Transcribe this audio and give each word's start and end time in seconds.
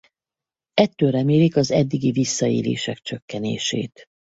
Ettől 0.73 1.11
remélik 1.11 1.55
az 1.55 1.71
eddigi 1.71 2.11
visszaélések 2.11 2.97
csökkenését. 2.99 4.05